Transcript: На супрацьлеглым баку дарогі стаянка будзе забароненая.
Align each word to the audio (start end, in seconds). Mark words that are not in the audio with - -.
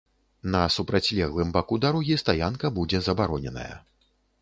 На 0.55 0.61
супрацьлеглым 0.75 1.53
баку 1.57 1.79
дарогі 1.85 2.19
стаянка 2.25 2.75
будзе 2.79 3.05
забароненая. 3.11 3.73